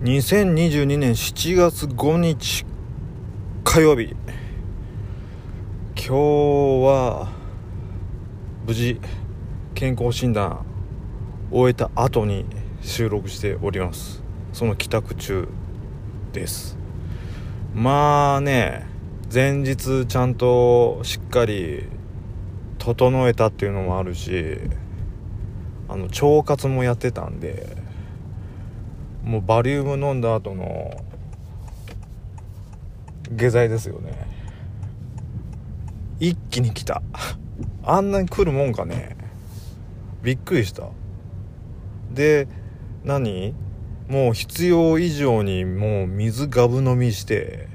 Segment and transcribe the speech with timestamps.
[0.00, 2.64] 2022年7月5日
[3.64, 4.14] 火曜日
[5.96, 7.32] 今日は
[8.64, 9.00] 無事
[9.74, 10.64] 健康診断
[11.50, 12.44] 終えた後に
[12.80, 14.22] 収録しております。
[14.52, 15.48] その帰宅中
[16.32, 16.78] です。
[17.74, 18.86] まあね
[19.34, 21.88] 前日ちゃんとしっかり
[22.78, 24.58] 整えたっていうのもあるし
[25.88, 27.87] あの腸活もやってたんで
[29.28, 31.04] もうバリウム飲んだ後の
[33.30, 34.26] 下剤ですよね。
[36.18, 37.02] 一気に来た。
[37.84, 39.18] あんなに来るもんかね。
[40.22, 40.88] びっくりした。
[42.10, 42.48] で
[43.04, 43.54] 何？
[44.08, 47.68] もう必要以上にもう水ガブ飲みして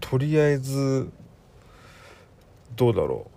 [0.00, 1.12] とりあえず
[2.74, 3.35] どうだろう。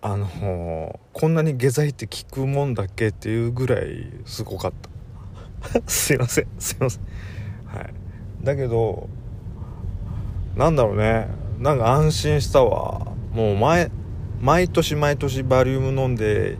[0.00, 4.72] あのこんなに下剤って効くもんだっけっていうぐらいすごかっ
[5.70, 5.82] た。
[5.90, 7.02] すいませんすいません。
[7.66, 7.92] はい。
[8.44, 9.08] だけど
[10.56, 11.26] なんだろうね。
[11.58, 13.08] なんか安心したわ。
[13.32, 13.90] もう前
[14.40, 16.56] 毎年毎年バリウム飲んで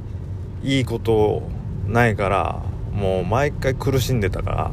[0.65, 1.43] いいこと
[1.87, 4.73] ないからもう毎回苦しんでたから。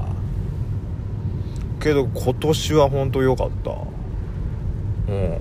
[1.79, 3.69] けど今年は本当良かった。
[3.69, 5.39] も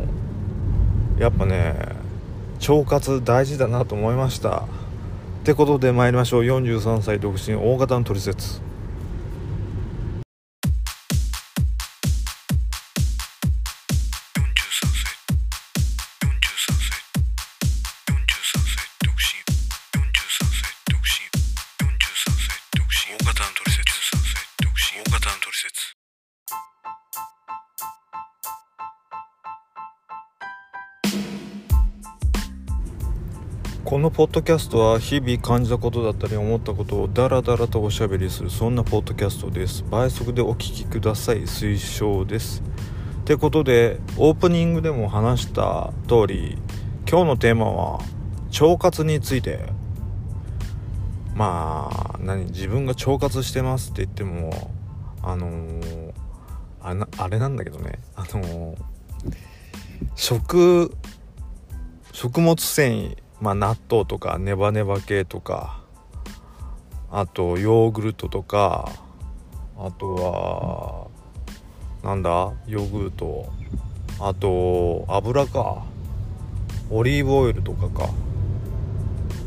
[1.17, 1.94] うやっぱね
[2.61, 4.61] 腸活大事だなと思いました。
[4.61, 4.63] っ
[5.45, 6.43] てことで参りましょう。
[6.43, 8.61] 43歳独身大型のトリセツ。
[33.85, 39.85] このポッドキャストは日々感じたことだったり思ったことをダラダラとおしゃべりするそんなポッドキャストです。
[39.91, 41.43] 倍速でお聴きください。
[41.43, 42.63] 推奨です。
[43.21, 46.57] ってことでオープニングでも話した通り
[47.07, 48.01] 今日のテーマは
[48.59, 49.61] 腸活について。
[51.35, 54.71] まあ何自分が腸活してますって言っても
[55.21, 56.13] あのー、
[56.81, 57.99] あなあれなんだけどね。
[58.15, 58.77] あのー、
[60.15, 60.97] 食
[62.13, 65.83] 食物繊維まあ、納豆とかネバネバ系とか
[67.11, 68.91] あとヨーグルトとか
[69.77, 71.11] あと
[72.03, 73.53] はなんだヨーグルト
[74.19, 75.85] あと油か
[76.89, 78.09] オリーブオイルとかか。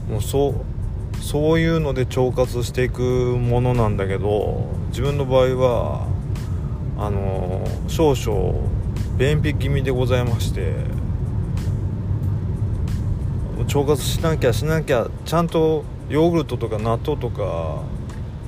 [0.08, 6.08] もうそうそういうので腸活していくものなんだけど自分の場合は
[7.00, 8.54] あの少々
[9.18, 10.76] 便秘気味でございまして
[13.60, 17.82] 腸活しなきゃしなきゃちゃんとヨーグルトとか納豆とか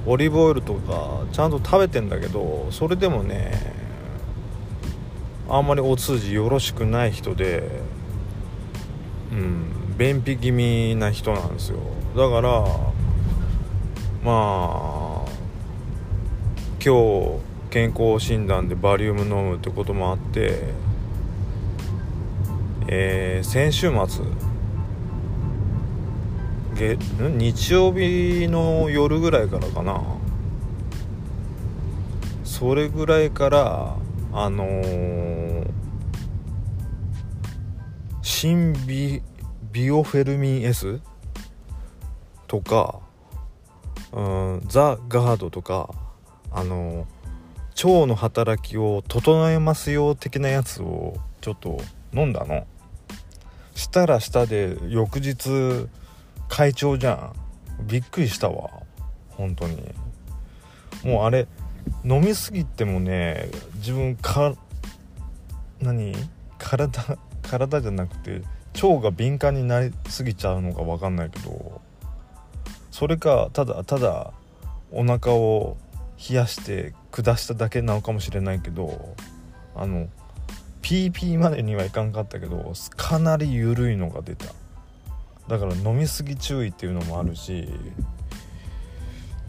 [0.05, 3.51] オリーブオイルとかちゃんと食べてんだけどそれでもね
[5.49, 7.81] あんまりお通じよろしくない人で
[9.31, 11.79] うん便秘気味な人なんですよ。
[12.15, 12.61] だから
[14.23, 15.29] まあ
[16.83, 17.39] 今日
[17.69, 20.73] 健康診断でバリウム飲むってこともあって
[22.87, 24.25] えー、先週末
[26.79, 30.01] 日曜日の夜ぐらいからかな。
[32.45, 33.97] それぐらいから
[34.31, 35.69] あのー、
[38.21, 39.21] 新ビ
[39.73, 41.01] ビオフェルミン S
[42.47, 42.99] とか、
[44.13, 45.89] うん、ザ・ガードとか
[46.49, 51.77] あのー、腸の働きを整えますよ的なやつをちょっと
[52.13, 52.65] 飲んだの。
[53.75, 55.87] したらしたで翌日
[56.49, 57.33] 会長じゃん。
[57.87, 58.69] びっくりしたわ。
[59.29, 59.81] 本当に。
[61.03, 61.47] もうあれ
[62.03, 64.53] 飲みすぎてもね自分か
[65.81, 66.13] 何？
[66.57, 66.89] 体
[67.41, 68.41] 体じゃなくて
[68.83, 71.81] 腸が敏感になりすぎちゃうのか分かんないけど
[72.91, 74.33] それかただただ
[74.91, 75.77] お腹を
[76.29, 79.15] 冷やして下しただけなのかもしれないけど
[79.75, 80.07] あの
[80.81, 84.45] PP までにはいかんかったけどかなり緩いのが出た。
[85.49, 87.67] だから飲みすぎ注意っていうのもあるし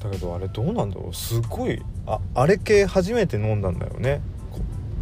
[0.02, 1.14] だけどあれどうなんだろう。
[1.14, 4.23] すごいああれ系初めて飲んだんだよね。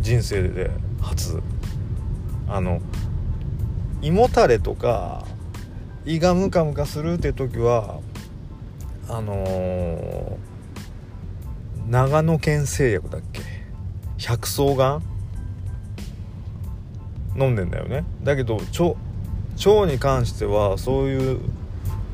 [0.00, 1.40] 人生で初。
[2.48, 2.80] あの
[4.02, 5.24] 胃もたれとか
[6.04, 8.00] 胃がムカムカするって時は
[9.08, 10.36] あのー、
[11.90, 13.40] 長野県製薬だっけ。
[14.16, 15.00] 百草丸
[17.36, 18.04] 飲んでんだよね。
[18.24, 18.96] だけど腸
[19.66, 21.40] 腸に関してはそういう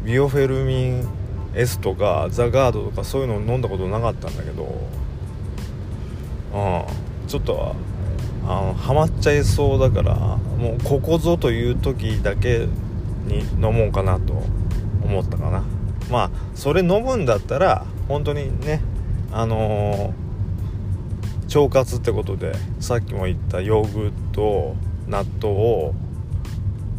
[0.04, 1.08] ビオフェルミン
[1.54, 4.64] S とかザ・ガードとかそういうのを飲んだことなかったんだけど
[6.54, 7.04] うん。
[7.26, 7.74] ちょっと
[8.46, 12.68] あのハマっちゃいそうだからもうここぞという時だけ
[13.26, 14.34] に飲もうかなと
[15.02, 15.64] 思ったかな。
[16.10, 18.82] まあそれ飲むんだったら本当にね
[19.32, 24.76] あのー、腸活ってことでさっきも言ったヨーグルト
[25.08, 25.94] 納豆を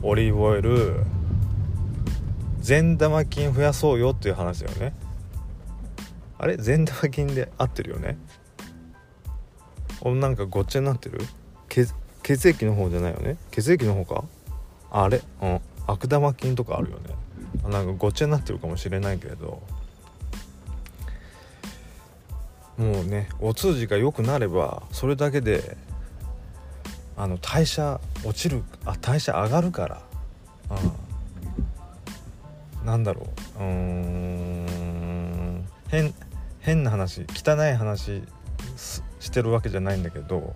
[0.08, 1.04] オリーブオイル
[2.60, 4.94] 善玉菌増やそうよっていう話だよね。
[6.38, 6.58] あれ？
[6.58, 8.16] 善玉菌で合ってるよね？
[10.04, 11.22] なんかごっちゃになってる？
[11.68, 11.92] 血
[12.48, 13.38] 液の方じゃないよね？
[13.50, 14.24] 血液の方か？
[14.92, 15.22] あれ？
[15.42, 15.60] うん。
[15.88, 17.16] 悪玉菌とかあるよね。
[17.68, 19.64] なんかごっちゃになってるかもしれないけれど。
[22.78, 25.78] もうねお通じが良くなればそれだけで
[27.18, 30.02] あの代謝落ちるあ代謝上がるから、
[32.82, 33.28] うん、なんだろ
[33.60, 33.64] う。
[33.64, 35.66] うん。
[35.88, 36.14] 変
[36.60, 38.24] 変な話汚い話
[39.20, 40.54] してるわけじゃないんだけど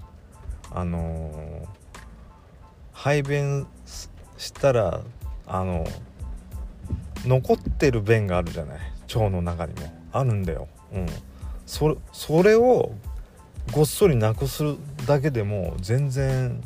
[0.72, 1.68] あのー、
[2.94, 3.68] 排便
[4.38, 5.02] したら
[5.48, 5.86] あの
[7.26, 8.80] 残ってる便があるじゃない？
[9.16, 9.94] 腸の中にも。
[10.12, 11.06] あるんだよ、うん、
[11.68, 12.94] そそれを
[13.72, 16.62] ごっそりなくするだけでも全然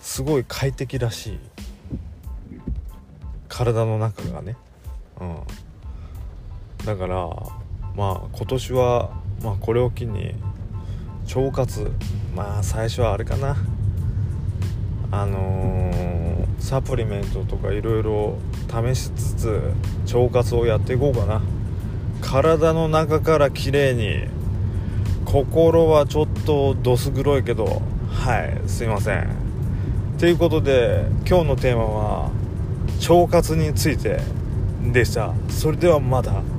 [0.00, 1.38] すごい快適らしい
[3.48, 4.56] 体の中がね、
[5.20, 5.36] うん、
[6.84, 7.28] だから
[7.94, 9.10] まあ今年は、
[9.42, 10.34] まあ、これを機に
[11.34, 11.90] 腸活
[12.34, 13.56] まあ最初はあれかな。
[15.10, 18.38] あのー、サプリメントとかいろいろ
[18.68, 19.72] 試しつつ
[20.14, 21.40] 腸活をやっていこうかな。
[22.20, 24.28] 体の中から綺麗に
[25.26, 29.28] 心はちょっとどす黒いけどはいすいません。
[30.18, 32.30] ということで今日のテーマは
[33.10, 34.20] 腸活について
[34.92, 35.34] でした。
[35.50, 36.55] それではまた。